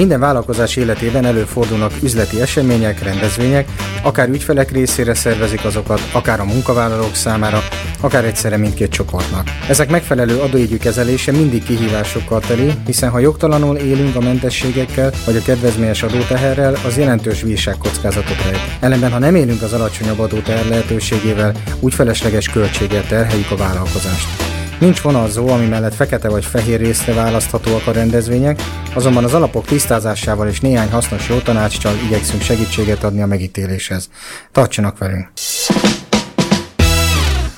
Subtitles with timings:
[0.00, 3.68] Minden vállalkozás életében előfordulnak üzleti események, rendezvények,
[4.02, 7.62] akár ügyfelek részére szervezik azokat, akár a munkavállalók számára,
[8.00, 9.48] akár egyszerre mindkét csoportnak.
[9.68, 15.42] Ezek megfelelő adóügyi kezelése mindig kihívásokkal teli, hiszen ha jogtalanul élünk a mentességekkel vagy a
[15.42, 18.60] kedvezményes adóteherrel, az jelentős bírságkockázatot rejt.
[18.80, 24.59] Ellenben, ha nem élünk az alacsonyabb adóteher lehetőségével, úgy felesleges költséggel terheljük a vállalkozást.
[24.80, 28.60] Nincs vonalzó, ami mellett fekete vagy fehér részre választhatóak a rendezvények,
[28.94, 34.10] azonban az alapok tisztázásával és néhány hasznos jó tanácssal igyekszünk segítséget adni a megítéléshez.
[34.52, 35.28] Tartsanak velünk!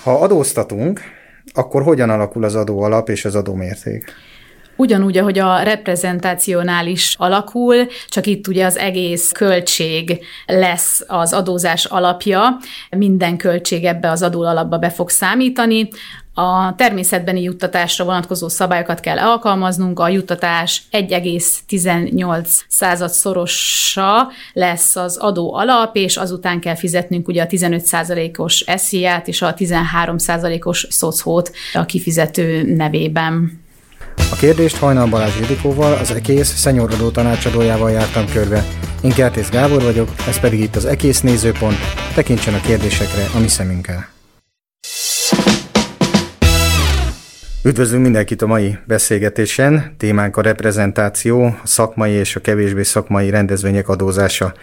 [0.03, 1.01] Ha adóztatunk,
[1.55, 4.15] akkor hogyan alakul az adó alap és az adómérték?
[4.77, 12.59] Ugyanúgy, ahogy a reprezentációnál alakul, csak itt ugye az egész költség lesz az adózás alapja,
[12.91, 15.89] minden költség ebbe az adó alapba be fog számítani.
[16.35, 25.55] A természetbeni juttatásra vonatkozó szabályokat kell alkalmaznunk, a juttatás 1,18 század szorosa lesz az adó
[25.55, 31.53] alap, és azután kell fizetnünk ugye a 15 százalékos SZIA-t és a 13 százalékos szocót
[31.75, 33.61] a kifizető nevében.
[34.17, 38.65] A kérdést Hajnal Balázs Ildikóval, az EKÉSZ szenyorodó tanácsadójával jártam körbe.
[39.03, 41.79] Én Kertész Gábor vagyok, ez pedig itt az EKÉSZ nézőpont.
[42.15, 44.12] Tekintsen a kérdésekre a mi szemünkkel.
[47.65, 49.95] Üdvözlünk mindenkit a mai beszélgetésen.
[49.97, 54.55] Témánk a reprezentáció, a szakmai és a kevésbé szakmai rendezvények adózása.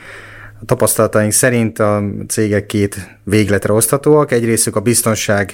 [0.61, 4.31] A tapasztalataink szerint a cégek két végletre oszthatóak.
[4.31, 5.53] Egyrésztük a biztonság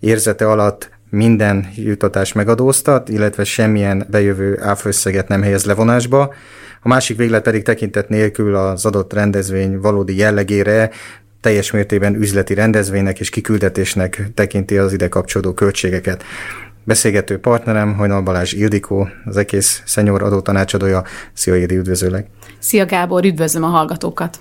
[0.00, 6.34] érzete alatt minden jutatás megadóztat, illetve semmilyen bejövő áfösszeget nem helyez levonásba.
[6.82, 10.90] A másik véglet pedig tekintet nélkül az adott rendezvény valódi jellegére
[11.40, 16.24] teljes mértében üzleti rendezvénynek és kiküldetésnek tekinti az ide kapcsolódó költségeket.
[16.86, 21.02] Beszélgető partnerem Hajnal Balázs Ildikó, az egész szenyor adótanácsadója.
[21.32, 22.26] Szia Ildi, üdvözöllek!
[22.58, 24.38] Szia Gábor, üdvözlöm a hallgatókat!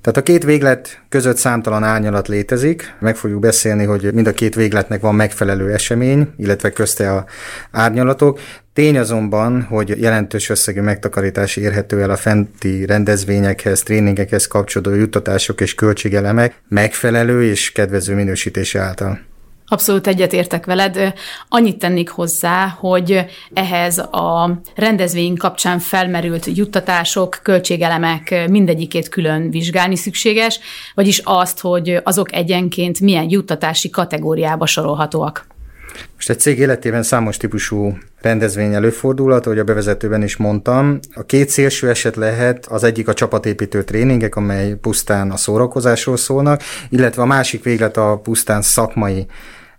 [0.00, 2.94] Tehát a két véglet között számtalan árnyalat létezik.
[3.00, 7.24] Meg fogjuk beszélni, hogy mind a két végletnek van megfelelő esemény, illetve közte a
[7.70, 8.40] árnyalatok.
[8.72, 15.74] Tény azonban, hogy jelentős összegű megtakarítás érhető el a fenti rendezvényekhez, tréningekhez kapcsolódó juttatások és
[15.74, 19.20] költségelemek megfelelő és kedvező minősítése által.
[19.68, 21.12] Abszolút egyetértek veled.
[21.48, 30.60] Annyit tennék hozzá, hogy ehhez a rendezvény kapcsán felmerült juttatások, költségelemek mindegyikét külön vizsgálni szükséges,
[30.94, 35.46] vagyis azt, hogy azok egyenként milyen juttatási kategóriába sorolhatóak.
[36.14, 40.98] Most egy cég életében számos típusú rendezvény előfordulhat, ahogy a bevezetőben is mondtam.
[41.14, 46.62] A két szélső eset lehet, az egyik a csapatépítő tréningek, amely pusztán a szórakozásról szólnak,
[46.88, 49.26] illetve a másik véglet a pusztán szakmai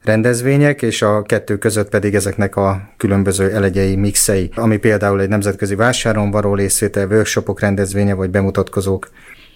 [0.07, 5.75] rendezvények, és a kettő között pedig ezeknek a különböző elegyei, mixei, ami például egy nemzetközi
[5.75, 9.09] vásáron való részvétel, workshopok rendezvénye vagy bemutatkozók.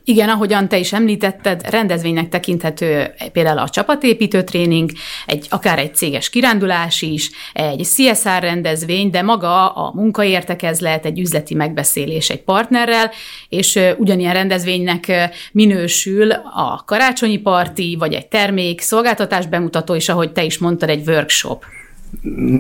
[0.04, 4.92] Igen, ahogyan te is említetted, rendezvénynek tekinthető például a csapatépítő tréning,
[5.26, 11.54] egy, akár egy céges kirándulás is, egy CSR rendezvény, de maga a munkaértekezlet, egy üzleti
[11.54, 13.12] megbeszélés egy partnerrel,
[13.50, 15.12] és ugyanilyen rendezvénynek
[15.52, 21.08] minősül a karácsonyi parti, vagy egy termék, szolgáltatás bemutató, és ahogy te is mondtad, egy
[21.08, 21.66] workshop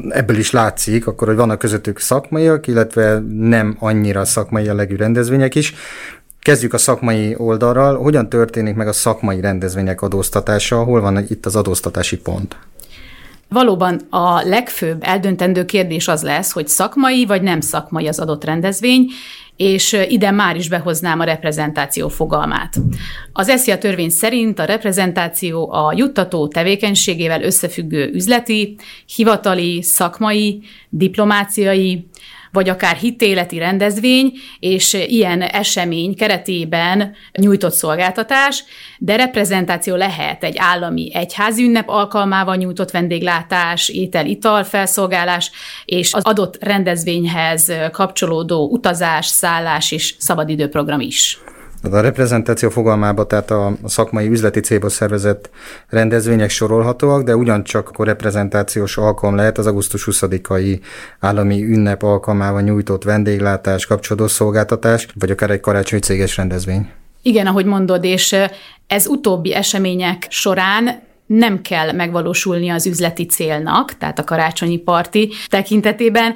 [0.10, 5.74] ebből is látszik, akkor, hogy vannak közöttük szakmaiak, illetve nem annyira szakmai jellegű rendezvények is.
[6.42, 7.98] Kezdjük a szakmai oldalral.
[7.98, 10.84] Hogyan történik meg a szakmai rendezvények adóztatása?
[10.84, 12.58] Hol van itt az adóztatási pont?
[13.50, 19.06] Valóban a legfőbb eldöntendő kérdés az lesz, hogy szakmai vagy nem szakmai az adott rendezvény,
[19.56, 22.76] és ide már is behoznám a reprezentáció fogalmát.
[23.34, 28.76] Az ESZIA törvény szerint a reprezentáció a juttató tevékenységével összefüggő üzleti,
[29.16, 32.10] hivatali, szakmai, diplomáciai,
[32.52, 38.64] vagy akár hitéleti rendezvény, és ilyen esemény keretében nyújtott szolgáltatás,
[38.98, 45.52] de reprezentáció lehet egy állami egyházi ünnep alkalmával nyújtott vendéglátás, étel-ital felszolgálás,
[45.86, 51.40] és az adott rendezvényhez kapcsolódó utazás, szállás és szabadidőprogram is.
[51.84, 55.50] A reprezentáció fogalmába, tehát a szakmai üzleti célból szervezett
[55.88, 60.80] rendezvények sorolhatóak, de ugyancsak a reprezentációs alkalom lehet az augusztus 20-ai
[61.20, 66.90] állami ünnep alkalmával nyújtott vendéglátás, kapcsolódó szolgáltatás, vagy akár egy karácsonyi céges rendezvény.
[67.22, 68.36] Igen, ahogy mondod, és
[68.88, 76.34] ez utóbbi események során nem kell megvalósulni az üzleti célnak, tehát a karácsonyi parti tekintetében,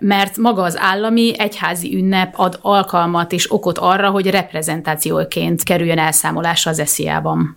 [0.00, 6.70] mert maga az állami egyházi ünnep ad alkalmat és okot arra, hogy reprezentációként kerüljön elszámolásra
[6.70, 7.56] az esziában.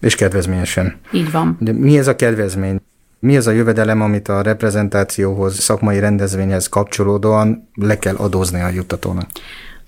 [0.00, 0.96] És kedvezményesen.
[1.12, 1.56] Így van.
[1.60, 2.80] De mi ez a kedvezmény?
[3.18, 9.26] Mi az a jövedelem, amit a reprezentációhoz, szakmai rendezvényhez kapcsolódóan le kell adózni a juttatónak?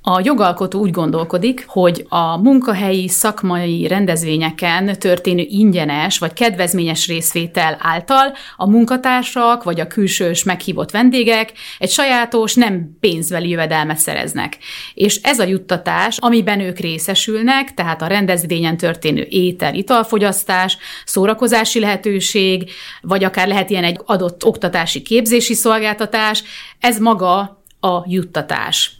[0.08, 8.34] A jogalkotó úgy gondolkodik, hogy a munkahelyi szakmai rendezvényeken történő ingyenes vagy kedvezményes részvétel által
[8.56, 14.58] a munkatársak vagy a külsős meghívott vendégek egy sajátos, nem pénzbeli jövedelmet szereznek.
[14.94, 22.70] És ez a juttatás, amiben ők részesülnek, tehát a rendezvényen történő étel, italfogyasztás, szórakozási lehetőség,
[23.00, 26.42] vagy akár lehet ilyen egy adott oktatási képzési szolgáltatás,
[26.80, 28.96] ez maga a juttatás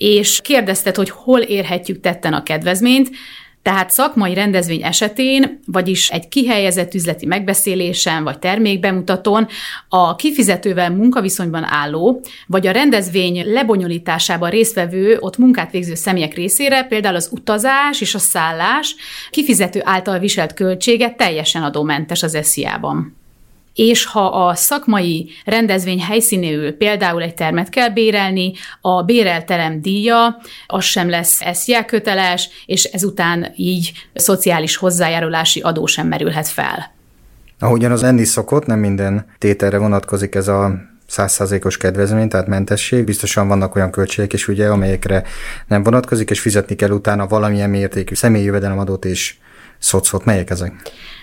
[0.00, 3.10] és kérdezted, hogy hol érhetjük tetten a kedvezményt,
[3.62, 9.48] tehát szakmai rendezvény esetén, vagyis egy kihelyezett üzleti megbeszélésen vagy termékbemutatón
[9.88, 17.14] a kifizetővel munkaviszonyban álló, vagy a rendezvény lebonyolításában résztvevő, ott munkát végző személyek részére, például
[17.14, 18.94] az utazás és a szállás
[19.30, 23.19] kifizető által viselt költsége teljesen adómentes az SZIA-ban
[23.80, 30.84] és ha a szakmai rendezvény helyszínéül például egy termet kell bérelni, a bérelterem díja az
[30.84, 36.94] sem lesz SZIA köteles, és ezután így szociális hozzájárulási adó sem merülhet fel.
[37.58, 40.74] Ahogyan az enni szokott, nem minden tételre vonatkozik ez a
[41.06, 43.04] százszázalékos kedvezmény, tehát mentesség.
[43.04, 45.22] Biztosan vannak olyan költségek is, ugye, amelyekre
[45.66, 49.34] nem vonatkozik, és fizetni kell utána valamilyen mértékű személyi jövedelemadót és
[49.78, 50.24] szocot.
[50.24, 50.72] Melyek ezek?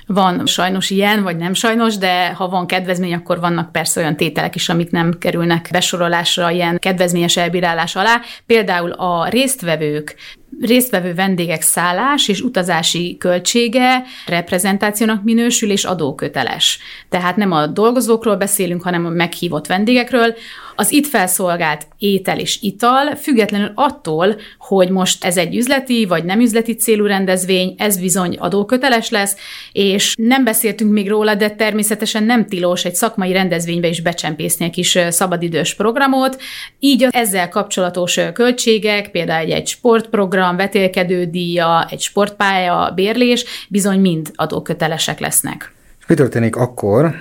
[0.07, 4.55] Van sajnos ilyen, vagy nem sajnos, de ha van kedvezmény, akkor vannak persze olyan tételek
[4.55, 8.21] is, amik nem kerülnek besorolásra ilyen kedvezményes elbírálás alá.
[8.45, 10.15] Például a résztvevők
[10.61, 16.79] résztvevő vendégek szállás és utazási költsége reprezentációnak minősül és adóköteles.
[17.09, 20.35] Tehát nem a dolgozókról beszélünk, hanem a meghívott vendégekről.
[20.75, 26.39] Az itt felszolgált étel és ital, függetlenül attól, hogy most ez egy üzleti vagy nem
[26.39, 29.35] üzleti célú rendezvény, ez bizony adóköteles lesz,
[29.71, 34.71] és nem beszéltünk még róla, de természetesen nem tilos egy szakmai rendezvénybe is becsempészni egy
[34.71, 36.41] kis szabadidős programot,
[36.79, 43.99] így az ezzel kapcsolatos költségek, például egy, egy sportprogram, vetélkedő díja, egy sportpálya, bérlés, bizony
[43.99, 45.73] mind adókötelesek lesznek.
[46.07, 47.15] Mi történik akkor,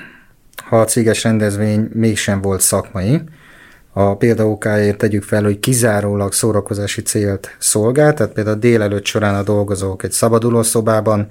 [0.69, 3.21] ha a céges rendezvény mégsem volt szakmai,
[3.99, 10.03] a példaokáért tegyük fel, hogy kizárólag szórakozási célt szolgál, tehát például délelőtt során a dolgozók
[10.03, 11.29] egy szabaduló szobában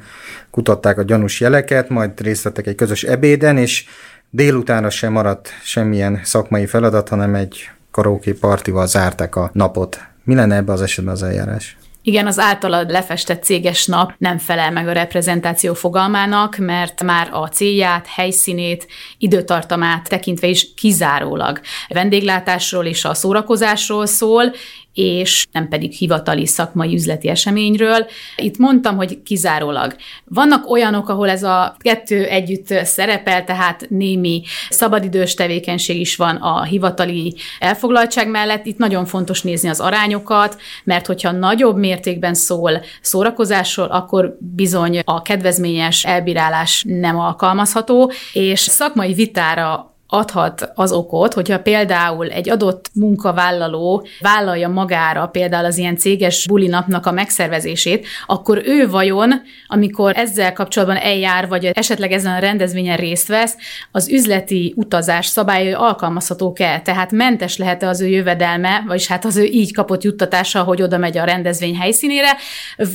[0.52, 3.86] kutatták a gyanús jeleket, majd részt vettek egy közös ebéden, és
[4.30, 10.00] délutánra sem maradt semmilyen szakmai feladat, hanem egy karaoke partival zárták a napot.
[10.24, 11.78] Mi lenne ebbe az esetben az eljárás?
[12.08, 17.48] Igen, az általad lefestett céges nap nem felel meg a reprezentáció fogalmának, mert már a
[17.48, 18.88] célját, helyszínét,
[19.18, 24.54] időtartamát tekintve is kizárólag vendéglátásról és a szórakozásról szól,
[24.96, 28.06] és nem pedig hivatali szakmai üzleti eseményről.
[28.36, 29.96] Itt mondtam, hogy kizárólag.
[30.26, 36.64] Vannak olyanok, ahol ez a kettő együtt szerepel, tehát némi szabadidős tevékenység is van a
[36.64, 38.66] hivatali elfoglaltság mellett.
[38.66, 45.22] Itt nagyon fontos nézni az arányokat, mert hogyha nagyobb mértékben szól szórakozásról, akkor bizony a
[45.22, 54.08] kedvezményes elbírálás nem alkalmazható, és szakmai vitára adhat az okot, hogyha például egy adott munkavállaló
[54.20, 59.34] vállalja magára például az ilyen céges bulinapnak a megszervezését, akkor ő vajon,
[59.68, 63.56] amikor ezzel kapcsolatban eljár, vagy esetleg ezen a rendezvényen részt vesz,
[63.92, 66.82] az üzleti utazás szabályai alkalmazhatók-e?
[66.84, 70.98] Tehát mentes lehet-e az ő jövedelme, vagyis hát az ő így kapott juttatása, hogy oda
[70.98, 72.38] megy a rendezvény helyszínére,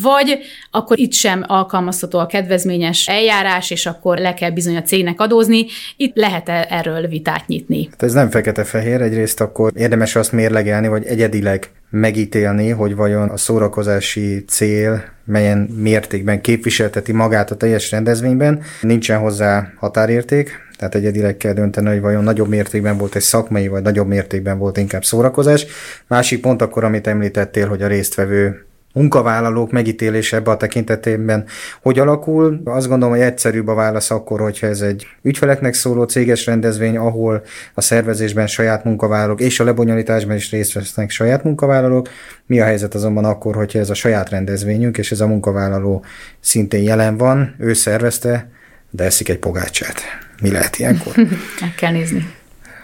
[0.03, 0.39] vagy
[0.71, 5.67] akkor itt sem alkalmazható a kedvezményes eljárás, és akkor le kell bizony a cégnek adózni.
[5.97, 7.87] Itt lehet -e erről vitát nyitni.
[7.91, 13.37] Hát ez nem fekete-fehér, egyrészt akkor érdemes azt mérlegelni, vagy egyedileg megítélni, hogy vajon a
[13.37, 18.63] szórakozási cél melyen mértékben képviselteti magát a teljes rendezvényben.
[18.81, 23.83] Nincsen hozzá határérték, tehát egyedileg kell dönteni, hogy vajon nagyobb mértékben volt egy szakmai, vagy
[23.83, 25.67] nagyobb mértékben volt inkább szórakozás.
[26.07, 31.45] Másik pont akkor, amit említettél, hogy a résztvevő munkavállalók megítélése ebbe a tekintetében
[31.83, 32.61] hogy alakul.
[32.65, 37.43] Azt gondolom, hogy egyszerűbb a válasz akkor, hogyha ez egy ügyfeleknek szóló céges rendezvény, ahol
[37.75, 42.09] a szervezésben saját munkavállalók és a lebonyolításban is részt vesznek saját munkavállalók.
[42.47, 46.05] Mi a helyzet azonban akkor, hogyha ez a saját rendezvényünk, és ez a munkavállaló
[46.41, 48.51] szintén jelen van, ő szervezte,
[48.91, 50.01] de eszik egy pogácsát.
[50.43, 51.17] Mi lehet ilyenkor?
[51.61, 52.27] Meg kell nézni.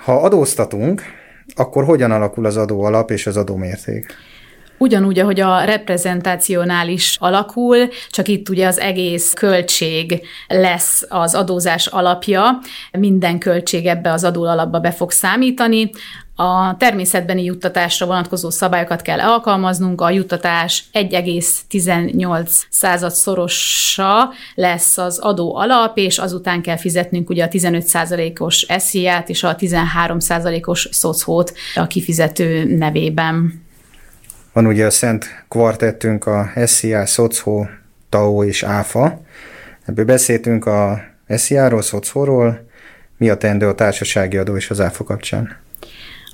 [0.04, 1.02] Ha adóztatunk,
[1.54, 4.06] akkor hogyan alakul az adó alap és az adómérték?
[4.78, 12.59] Ugyanúgy, ahogy a reprezentációnál alakul, csak itt ugye az egész költség lesz az adózás alapja,
[12.90, 15.90] minden költség ebbe az adó alapba be fog számítani.
[16.38, 25.56] A természetbeni juttatásra vonatkozó szabályokat kell alkalmaznunk, a juttatás 1,18 század szorosa lesz az adó
[25.56, 27.87] alap, és azután kell fizetnünk ugye a 15
[28.38, 30.18] os SZIA-t és a 13
[30.64, 33.65] os szocót a kifizető nevében.
[34.56, 37.68] Van ugye a Szent Kvartettünk, a SZIA, Szocó,
[38.08, 39.20] TAO és ÁFA.
[39.84, 42.68] Ebből beszéltünk a SZIA-ról, Szocóról,
[43.16, 45.56] mi a teendő a társasági adó és az ÁFA kapcsán?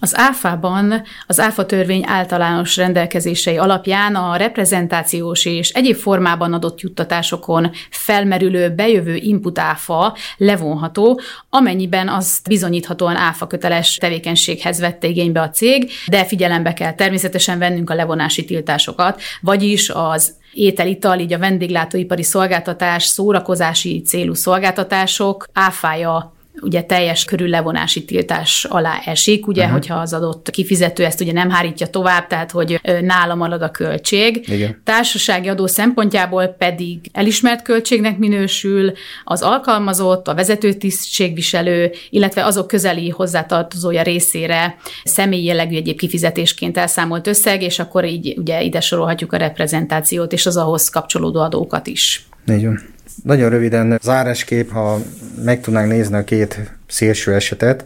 [0.02, 7.70] Az ÁFA-ban az ÁFA törvény általános rendelkezései alapján a reprezentációs és egyéb formában adott juttatásokon
[7.90, 15.90] felmerülő bejövő input áfa levonható, amennyiben azt bizonyíthatóan áfa köteles tevékenységhez vette igénybe a cég,
[16.06, 23.04] de figyelembe kell természetesen vennünk a levonási tiltásokat, vagyis az ételital, így a vendéglátóipari szolgáltatás,
[23.04, 29.78] szórakozási célú szolgáltatások áfája ugye teljes körül levonási tiltás alá esik, ugye, uh-huh.
[29.78, 34.48] hogyha az adott kifizető ezt ugye nem hárítja tovább, tehát hogy nála marad a költség.
[34.48, 34.80] Igen.
[34.84, 38.92] Társasági adó szempontjából pedig elismert költségnek minősül
[39.24, 47.26] az alkalmazott, a vezető tisztségviselő, illetve azok közeli hozzátartozója részére személyi jellegű egyéb kifizetésként elszámolt
[47.26, 52.26] összeg, és akkor így ugye ide sorolhatjuk a reprezentációt és az ahhoz kapcsolódó adókat is.
[52.44, 52.78] Nagyon.
[53.24, 54.98] Nagyon röviden zárásképp, ha
[55.44, 57.84] meg tudnánk nézni a két szélső esetet,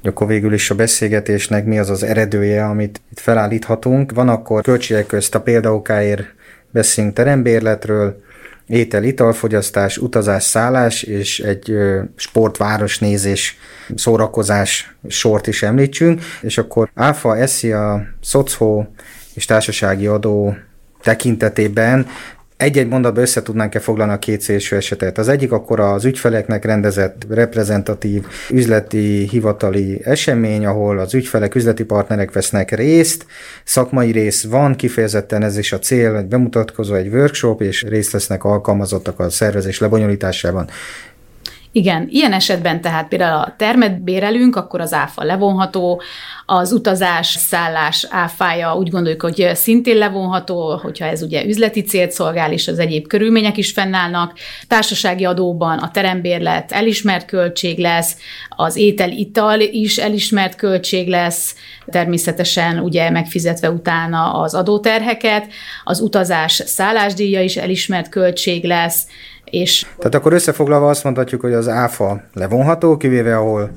[0.00, 4.12] hogy akkor végül is a beszélgetésnek mi az az eredője, amit itt felállíthatunk.
[4.12, 6.24] Van akkor költségek közt a példaokáért
[6.70, 8.24] beszélünk terembérletről,
[8.66, 11.72] étel, italfogyasztás, utazás, szállás és egy
[12.16, 13.58] sportvárosnézés,
[13.94, 18.84] szórakozás sort is említsünk, és akkor ÁFA, SZIA, SZOCHO
[19.34, 20.56] és társasági adó
[21.02, 22.06] tekintetében
[22.56, 25.18] egy-egy mondatban össze tudnánk-e foglalni a két szélső esetet.
[25.18, 32.32] Az egyik akkor az ügyfeleknek rendezett reprezentatív üzleti hivatali esemény, ahol az ügyfelek, üzleti partnerek
[32.32, 33.26] vesznek részt,
[33.64, 38.44] szakmai rész van, kifejezetten ez is a cél, egy bemutatkozó, egy workshop, és részt vesznek
[38.44, 40.68] alkalmazottak a szervezés lebonyolításában.
[41.76, 46.02] Igen, ilyen esetben tehát például a termet bérelünk, akkor az áfa levonható,
[46.46, 52.52] az utazás, szállás áfája úgy gondoljuk, hogy szintén levonható, hogyha ez ugye üzleti célt szolgál,
[52.52, 54.32] és az egyéb körülmények is fennállnak.
[54.68, 58.16] Társasági adóban a terembérlet elismert költség lesz,
[58.48, 61.54] az étel-ital is elismert költség lesz,
[61.86, 65.46] természetesen ugye megfizetve utána az adóterheket,
[65.84, 69.06] az utazás szállásdíja is elismert költség lesz,
[69.50, 73.70] és Tehát akkor összefoglalva azt mondhatjuk, hogy az áfa levonható, kivéve ahol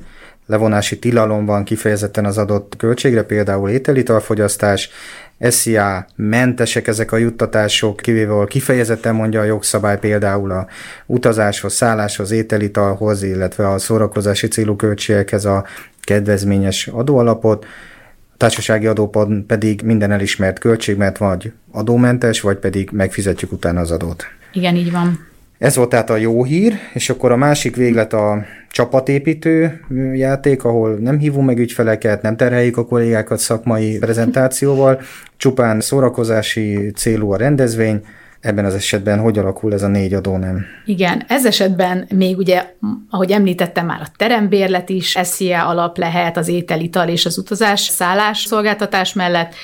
[0.46, 4.90] levonási tilalom van kifejezetten az adott költségre, például ételitalfogyasztás,
[5.38, 10.66] SZIA mentesek ezek a juttatások, kivéve ahol kifejezetten mondja a jogszabály például a
[11.06, 15.64] utazáshoz, szálláshoz, ételitalhoz, illetve a szórakozási célú költségekhez a
[16.02, 17.64] kedvezményes adóalapot,
[18.32, 23.90] a társasági adópad pedig minden elismert költség, mert vagy adómentes, vagy pedig megfizetjük utána az
[23.90, 24.24] adót.
[24.52, 25.29] Igen, így van.
[25.60, 29.80] Ez volt tehát a jó hír, és akkor a másik véglet a csapatépítő
[30.14, 35.00] játék, ahol nem hívunk meg ügyfeleket, nem terheljük a kollégákat szakmai prezentációval,
[35.36, 38.00] csupán szórakozási célú a rendezvény,
[38.40, 40.64] ebben az esetben hogy alakul ez a négy adó nem?
[40.84, 42.64] Igen, ez esetben még ugye,
[43.10, 48.38] ahogy említettem már, a terembérlet is SZIA alap lehet az ételital és az utazás szállás
[48.38, 49.54] szolgáltatás mellett,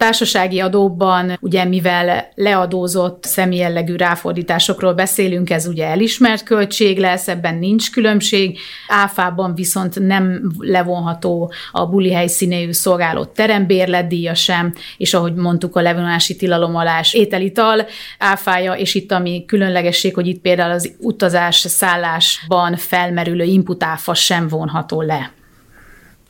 [0.00, 7.90] társasági adóban, ugye mivel leadózott személyellegű ráfordításokról beszélünk, ez ugye elismert költség lesz, ebben nincs
[7.90, 8.58] különbség.
[8.88, 16.36] Áfában viszont nem levonható a buli helyszínéű szolgáló terembérletdíja sem, és ahogy mondtuk, a levonási
[16.36, 17.86] tilalom alás ételital
[18.18, 24.48] áfája, és itt ami különlegesség, hogy itt például az utazás szállásban felmerülő input áfa sem
[24.48, 25.39] vonható le.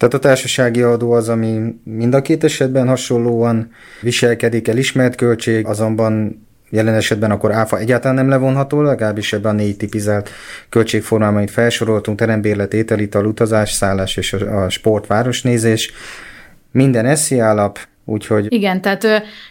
[0.01, 6.47] Tehát a társasági adó az, ami mind a két esetben hasonlóan viselkedik, elismert költség, azonban
[6.71, 10.31] jelen esetben akkor áfa egyáltalán nem levonható, legalábbis ebben a négy tipizált
[10.69, 15.93] költségformában, amit felsoroltunk, terembérlet, ételital, utazás, szállás és a sportvárosnézés.
[16.73, 18.53] Minden eszi alap, Úgyhogy...
[18.53, 19.07] Igen, tehát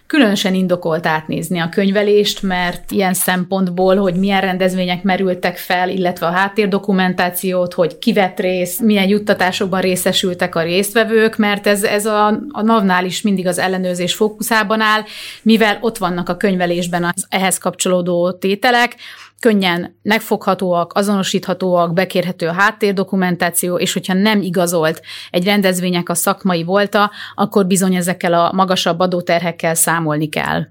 [0.10, 6.32] különösen indokolt átnézni a könyvelést, mert ilyen szempontból, hogy milyen rendezvények merültek fel, illetve a
[6.32, 13.06] háttérdokumentációt, hogy kivett rész, milyen juttatásokban részesültek a résztvevők, mert ez, ez a, a NAV-nál
[13.06, 15.04] is mindig az ellenőrzés fókuszában áll,
[15.42, 18.96] mivel ott vannak a könyvelésben az ehhez kapcsolódó tételek,
[19.40, 25.02] könnyen megfoghatóak, azonosíthatóak, bekérhető a háttérdokumentáció, és hogyha nem igazolt
[25.32, 30.68] egy rendezvények a szakmai volta, akkor bizony ezekkel a magasabb adóterhekkel számolni kell.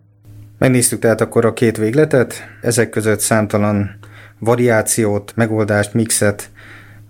[0.58, 3.98] Megnéztük tehát akkor a két végletet, ezek között számtalan
[4.38, 6.50] variációt, megoldást, mixet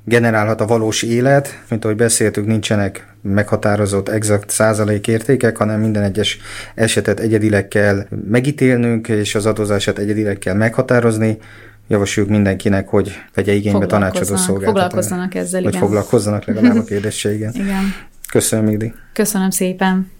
[0.04, 6.38] generálhat a valós élet, mint ahogy beszéltük, nincsenek meghatározott exakt százalékértékek, hanem minden egyes
[6.74, 11.38] esetet egyedileg kell megítélnünk, és az adózását egyedileg kell meghatározni.
[11.88, 14.64] Javasoljuk mindenkinek, hogy vegye igénybe tanácsadó szolgáltatást.
[14.64, 15.86] Foglalkozzanak ezzel, Vagy igen.
[15.86, 17.52] foglalkozzanak legalább a kérdéssel, igen.
[17.54, 17.94] igen.
[18.30, 18.92] Köszönöm, Igdi.
[19.12, 20.17] Köszönöm szépen.